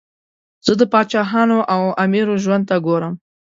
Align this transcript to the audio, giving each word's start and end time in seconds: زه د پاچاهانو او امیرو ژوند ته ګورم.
زه 0.65 0.73
د 0.79 0.83
پاچاهانو 0.91 1.59
او 1.73 1.83
امیرو 2.03 2.35
ژوند 2.43 2.63
ته 2.69 2.75
ګورم. 2.85 3.13